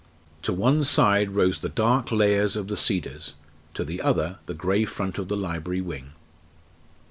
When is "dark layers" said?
1.69-2.55